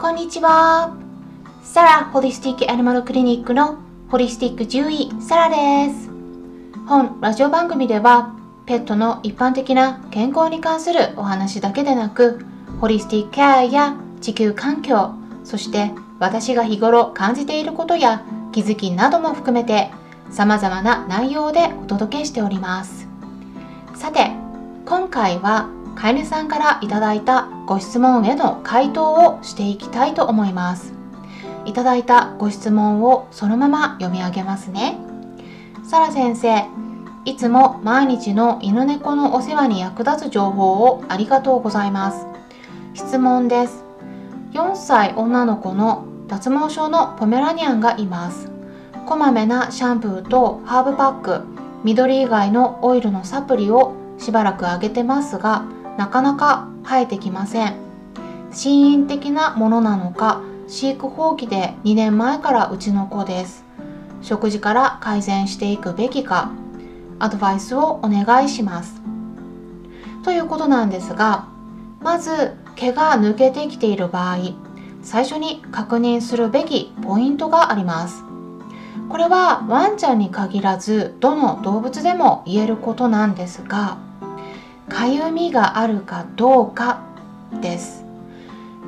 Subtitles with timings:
[0.00, 0.96] こんにちは。
[1.62, 3.76] サラホリスティックアニマルクリニックの
[4.08, 6.08] ホリスティック獣医サラです。
[6.86, 8.34] 本ラジオ番組では
[8.64, 12.40] ペットの一般的な健康に関するお話だけでなく
[12.80, 15.12] ホリスティックケアや地球環境
[15.44, 19.90] そして私が日頃感じていることや気づきなども含めて
[20.30, 23.06] 様々な内容でお届けしております
[23.94, 24.30] さて
[24.86, 25.68] 今回は
[26.00, 30.94] 飼い主さんからいただいたご質問への回答をしていきたいと思います。
[31.66, 34.96] いただいたご質問をそのまま読み上げますね。
[35.84, 36.64] サラ先生
[37.26, 42.26] いつも毎日の犬猫のお世話に役立つ情報をありがとうございます。
[42.94, 43.84] 質問です。
[44.52, 48.50] 4歳女の子の脱毛症のポメラニアンがいます。
[49.04, 51.42] こまめなシャンプーとハーブパック
[51.84, 55.64] 緑以外のオイルのサプリをしばらくあげてますが
[55.96, 57.74] なかなか生えてきません。
[58.52, 63.64] 心因的なものなのか飼育放棄で2年前からうちの子です。
[64.22, 66.50] 食事から改善していくべきか
[67.18, 69.00] アドバイスをお願いします。
[70.22, 71.46] ということなんですが
[72.00, 74.38] まず毛が抜けてきている場合
[75.02, 78.22] 最初に確認するべきポイントがあります。
[79.08, 83.98] これはワンちゃんに限らずどの動物でも言えることなんですが
[84.90, 87.00] かゆみがあるかどうか
[87.62, 88.04] です。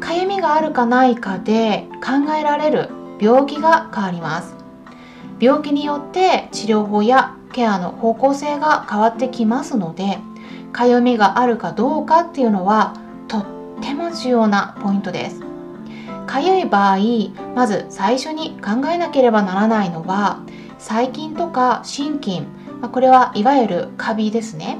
[0.00, 2.88] かゆみがあるかないかで考えられる
[3.20, 4.54] 病気が変わります。
[5.38, 10.18] 病気によって治療法やケアの方向性が変わってきますので
[10.72, 12.96] かゆみがあるかどうかっていうのは
[13.28, 13.44] とっ
[13.80, 15.42] ても重要なポイントです。
[16.26, 16.98] かゆい場合
[17.54, 20.40] まず最初に考えなければならないのは
[20.78, 22.42] 細菌とか心筋
[22.90, 24.78] これはいわゆるカビですね。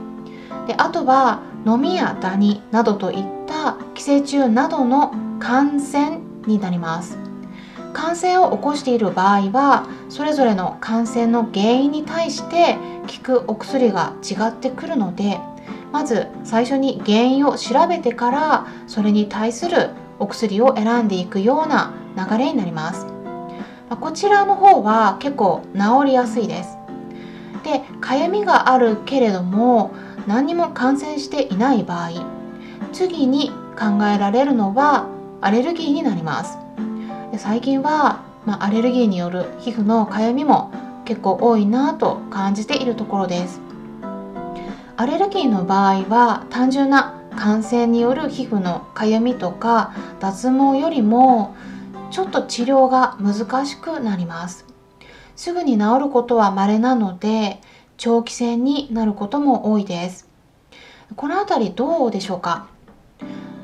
[0.67, 7.19] であとはノミやダニなどといった寄生虫などの感染になります。
[7.93, 12.77] 感染を起こしている場合はそれぞれの感染の原因に対して
[13.25, 15.41] 効くお薬が違ってくるので
[15.91, 23.07] まず最初に原因を調べてからそれに対するお薬を選んでいくような流れになります。
[24.01, 26.77] こちらの方は結構治りやすいです。
[27.65, 29.91] でかゆみがあるけれども
[30.27, 32.11] 何にも感染していない場合
[32.93, 35.09] 次に考えられるのは
[35.41, 36.59] アレルギーになります。
[37.39, 40.73] 最近は、まあ、アレルギーによる皮膚のかゆみも
[41.05, 43.61] 結構多いなと感じているところです。
[44.97, 51.55] アレルギーの場合は単純な感染による皮膚のかゆみとか脱毛よりも
[52.11, 54.67] ちょっと治療が難しくなります。
[55.37, 57.63] すぐに治ることは稀なので
[58.01, 60.27] 長期戦になることも多いです。
[61.17, 62.67] この辺りどうでしょうか？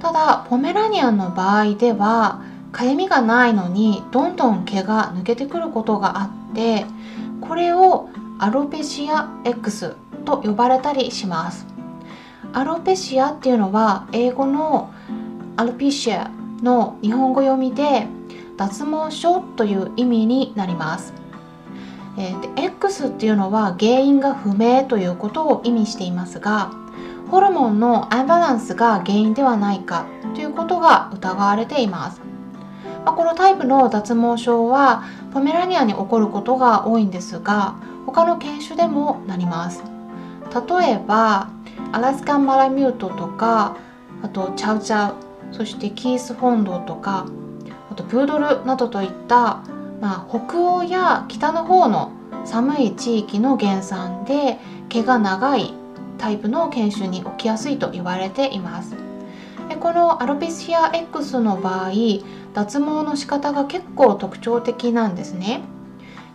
[0.02, 6.84] ただポメラニアンの場合ではかゆみがないのにどんどん毛が抜けてくることがあって
[7.40, 11.66] これをアロペシア X と呼ばれたりします。
[12.52, 14.92] アロペシアっていうのは英語の
[15.56, 16.30] アロピシア
[16.62, 18.06] の日本語読みで
[18.58, 21.14] 脱毛症という意味になります。
[22.18, 26.70] えー、で X っていうのは原因が不明ということを意味していますが
[27.30, 32.20] ホルモンのアンバランスが原因ではないかということが疑われています。
[33.04, 39.82] まあ、このタイプの脱毛症はポメラニアに起こることが多いんですが他の犬種でもなります。
[40.54, 41.48] 例えば
[41.92, 43.76] アラスカンマラミュートとか
[44.22, 45.14] あとチャウチャウ
[45.52, 47.26] そしてキースフォンドとか
[47.90, 49.62] あとプードルなどといった、
[50.00, 52.12] まあ、北欧や北の方の
[52.44, 54.58] 寒い地域の原産で
[54.88, 55.74] 毛が長い
[56.18, 58.94] タイプの犬種に起きやすいと言われています。
[59.68, 61.90] でこのアロペシア X の場合
[62.54, 65.62] 脱毛の仕方が結構特徴的なんですね、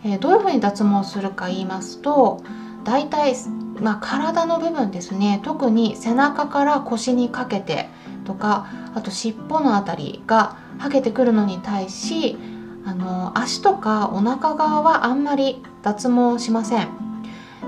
[0.03, 2.43] えー、どういうふうに脱毛するか言いますと
[2.83, 3.35] 大体
[3.79, 5.41] まあ、体の部分ですね。
[5.43, 7.89] 特に背中から腰にかけて
[8.25, 12.37] とかあと尻尾の辺りがはげてくるのに対し
[12.85, 16.89] あの足とかお腹側はあんまり脱毛しません。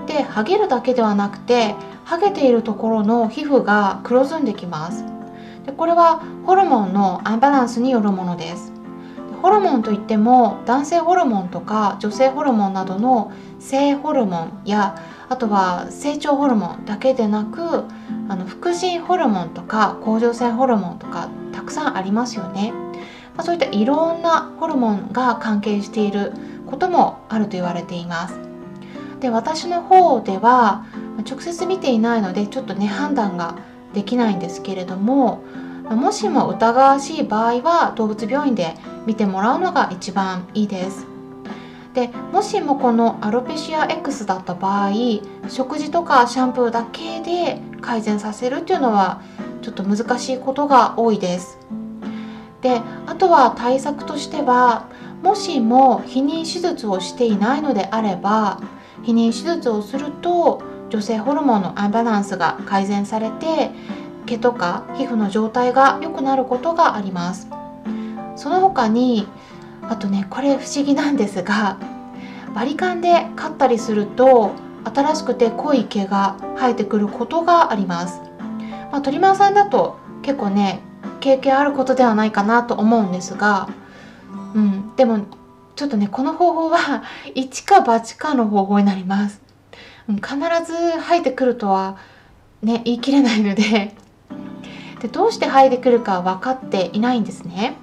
[0.07, 5.05] でハゲるだけではなくてハゲているところの皮膚が黒ずんできます。
[5.65, 8.73] でこれはホルモンのアンバランスによるものです。
[9.41, 14.95] ホルモンといっても男性ホルモンとか女性ホルモンなどの性ホルモンや
[15.27, 17.83] あとは成長ホルモンだけでなく
[18.29, 22.73] あの副腎ホルモンとか甲状腺ホルモンとかたくさんありますよね、
[23.35, 26.33] まあ、そういったいろんなホルモンが関係している
[26.67, 28.39] こともあると言われています。
[29.19, 30.85] で私の方では
[31.29, 33.55] 直接見ていないのでちょっとね判断が
[33.93, 35.43] できないんですけれども
[35.89, 38.75] もしも疑わしい場合は動物病院で
[39.05, 41.05] 見てもらうのが一番いいです。
[41.93, 44.91] でもしもこのアロペシア X だった場合
[45.47, 49.21] 食事とかシャンプーだけで改善させるっていうのは
[49.61, 51.59] ちょっと難しいことが多いです。
[52.63, 54.87] であとは対策としては
[55.21, 58.61] もしも避妊手術をしていないのであれば
[59.03, 63.71] 避妊手術をすると女性ホルモンのアンバランスが改善されて
[64.25, 67.49] 毛とか皮膚の状態が良くなることがあります。
[68.35, 69.27] その他に
[69.81, 71.77] あとねこれ不思議なんですが
[72.55, 74.51] バリカンで刈ったりすると
[74.85, 78.21] 新しくて濃い毛が生えてくることがあります、
[78.91, 80.81] まあ、トリマーさんだと結構ね
[81.23, 83.69] 経験あることではないかなと思うんですが、
[84.53, 85.25] うん、でも
[85.77, 87.03] ちょっとねこの方法は
[87.33, 89.41] 一か八かの方法になります。
[90.09, 90.35] うん必
[90.65, 91.95] ず生えてくるとは
[92.61, 93.95] ね言い切れないので。
[94.99, 97.75] でどうして生えてくるか分かっていないんですね。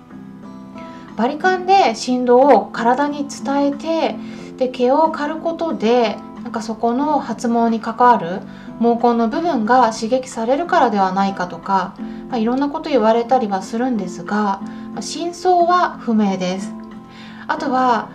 [1.17, 4.17] バリカンで振動を体に伝えて
[4.59, 8.41] で毛を刈ることでなんかそこの発毛に関わる
[8.81, 11.95] 毛根の部分が刺激されるからではないかとか、
[12.31, 14.61] まあ、いろんなこと言われたりはするんですが、
[14.93, 16.73] まあ、真相は不明です。
[17.49, 18.09] あとは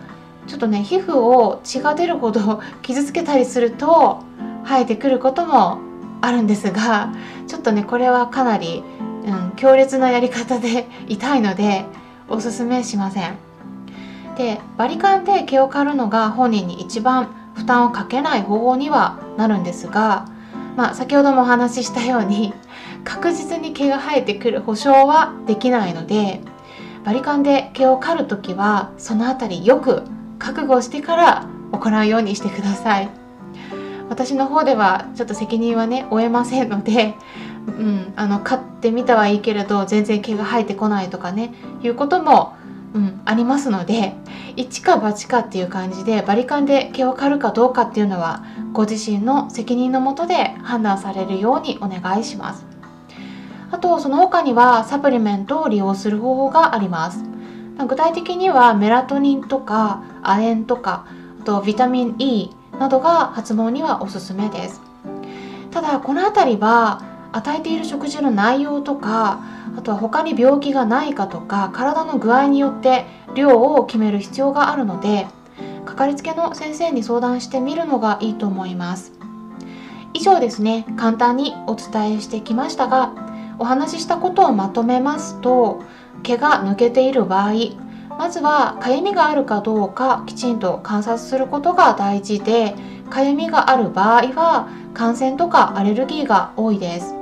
[0.46, 4.20] ちょっとね皮膚を血が出るほど 傷つけたりすると
[4.64, 5.78] 生えてくることも
[6.22, 7.10] あるんですが
[7.46, 8.82] ちょっとねこれはかなり、
[9.26, 11.84] うん、強烈なやり方で 痛いので
[12.28, 13.36] おすすめしません。
[14.36, 20.26] でバリカンで毛を刈るのが本人に一番負担をかけない方法にはなるんですが、
[20.76, 22.52] まあ、先ほどもお話ししたように
[23.06, 26.40] 確実に毛が生えてくる保証はできないので
[27.04, 30.02] バリカンで毛を刈る時はその辺りよく
[30.40, 33.08] 覚悟してから行うようにしてください。
[34.08, 37.14] 私の方ではちょっと責任はね負えませんので、
[37.66, 42.56] うん、あの買ってみたはいいけれど全然毛が生えてこないとかねいうことも、
[42.94, 44.14] うん、ありますので
[44.54, 52.75] 一か八かっていう感じでバリカンで毛を刈るかどうかっていうのはご自身の責任のもとで判断されるようにお願いします。
[53.70, 57.24] あとその他にはサプリメントを利用する方法があります。
[57.88, 61.06] 具体的にはメラトニンとか亜鉛とか
[61.40, 64.80] あとビタミン E などが発毛にはおすすめです。
[65.70, 67.02] ただこの辺りは
[67.32, 69.40] 与えている食事の内容とか
[69.76, 73.04] あとは他に病気がないかとか体の具合によって
[73.34, 75.26] 量を決める必要があるので
[75.84, 79.12] かかりつけの先生に相談してみるのがいいと思います。
[80.14, 80.86] 以上ですね。
[80.96, 83.25] 簡単にお伝えしてきましたが
[83.58, 85.82] お話ししたことをまとめますと
[86.22, 87.52] 毛が抜けている場合
[88.18, 92.74] まずはかゆみがあるかどうかきちんと観察することが大事で
[93.10, 97.14] かゆみがある場合は感染とかアレルギーが多いです。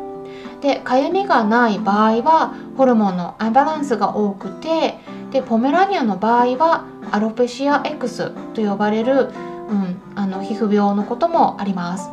[0.61, 4.95] でかゆみがない場合はホルモンのアンバランスが多くて
[5.31, 9.31] でポメラニアの場合はアロペシア X と呼ばれる、
[9.69, 12.09] うん、あの皮膚病のこともあります。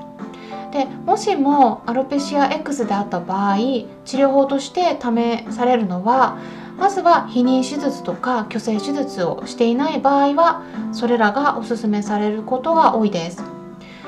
[0.71, 3.87] でもしもアロペシア X であった場合治
[4.17, 6.37] 療法として試されるのは
[6.77, 10.63] まずは避妊手術とか去勢手術をしていない場合は
[10.93, 13.43] それらがおすすめされることが多いです。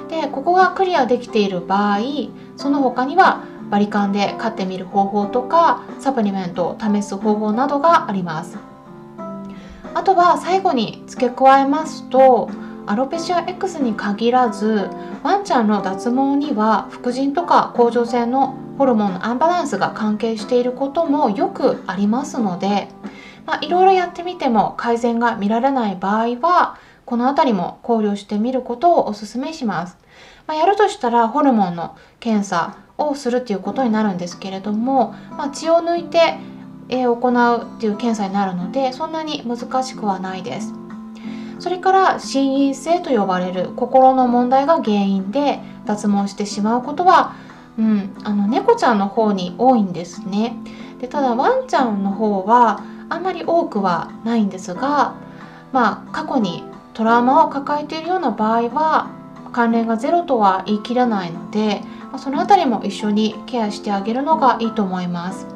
[0.09, 1.99] でここがクリアできている場合
[2.55, 8.57] その他にはバリカンで飼ってみる方法とかサプリメントを試す方法などがあります。
[9.95, 12.49] あとは最後に付け加えますと
[12.85, 14.89] アロペシア X に限らず
[15.23, 22.89] ワンちゃんの脱毛には副腎とか甲状腺のホルモンのアンバランスが関係していることもよくありますので、
[23.45, 29.97] まあ、いろいろやってみても改善が見られない場合はこの辺りも考慮してみることをお勧めします、
[30.47, 36.37] まあ、やるとしたらホルモンの検査をするっていうことになるんですけれども、まあ、血を抜いて
[36.89, 40.82] 行うっていう検査になるのでそんなに難しくはないです。
[41.63, 47.37] それから心因性と呼ばれる心の問題が原因で脱毛してしまうことは、
[47.79, 50.57] うん、あの猫ちゃんの方に多いんですね。
[50.99, 55.15] でただワンちゃんの方はあんまり多くはないんですが
[55.71, 59.09] まあ過去にトラウマを抱えているような場合は
[59.53, 61.79] 関連がゼロとは言い切れないので
[62.17, 65.47] その辺りも一緒にケアしてあげるのがいいと思います。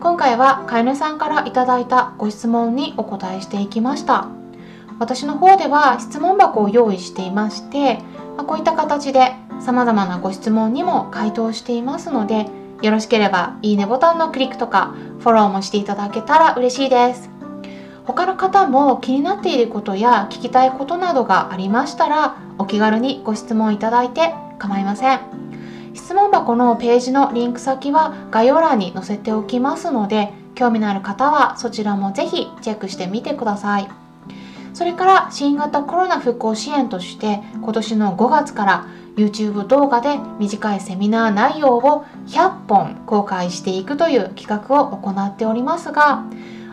[0.00, 4.37] 今回は飼い主さんから頂いたご質問にお答えしていきました。
[4.98, 7.98] 私の方では質問箱を用意していまして、
[8.36, 12.46] ま、こういった形で様々なご質問にも回答していますので
[12.82, 17.30] よろしければいいねボタンのクリックとかフォローもしていただけたら嬉しいです。
[18.06, 25.20] 他の方も気になっていることや聞きたいことなどがありましたらお気軽にご質問いただいて構いません。
[25.92, 34.07] 質問箱のページのリンク先は概要欄に載せておきますので興味のある方はそちらもぜひチェックしてみてください。
[34.78, 46.22] それから新型コロナ復興支援として今年の5月から YouTube 動画で短いセミナー内容を100本公開していくという企画を行っておりますが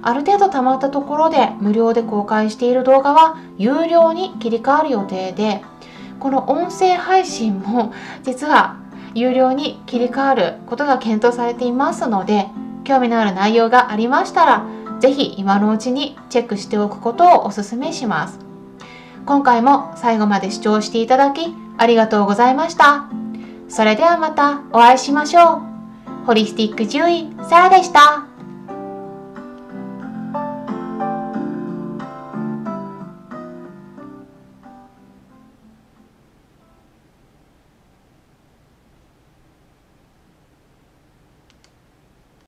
[0.04, 5.64] ある程度溜まったところで無料で公開している動画は有料に切り替わる予定で
[6.20, 8.78] この音声配信も実は
[9.16, 12.50] 有料に切り替わることが検討されていますので
[12.84, 18.40] 興味のある内容がありましたらぜひ今のうちにチェックしておくことをお勧めします。
[19.25, 23.06] 今回も最後まで視聴していただきありがとうございました。
[23.68, 25.62] それではまたお会いしましょ
[26.24, 26.25] う。
[26.25, 28.25] ホリスティック獣医サラでした。